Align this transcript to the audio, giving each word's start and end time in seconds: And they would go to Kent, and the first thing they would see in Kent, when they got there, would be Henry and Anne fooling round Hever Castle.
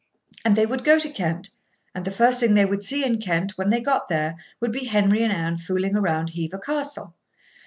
And 0.43 0.55
they 0.55 0.65
would 0.65 0.83
go 0.83 0.97
to 0.97 1.09
Kent, 1.09 1.51
and 1.93 2.03
the 2.05 2.09
first 2.09 2.39
thing 2.39 2.55
they 2.55 2.65
would 2.65 2.83
see 2.83 3.05
in 3.05 3.19
Kent, 3.21 3.55
when 3.55 3.69
they 3.69 3.79
got 3.81 4.09
there, 4.09 4.35
would 4.59 4.71
be 4.71 4.85
Henry 4.85 5.21
and 5.21 5.31
Anne 5.31 5.59
fooling 5.59 5.93
round 5.93 6.31
Hever 6.31 6.57
Castle. 6.57 7.13